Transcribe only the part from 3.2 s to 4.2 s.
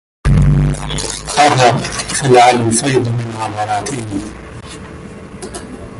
عبراته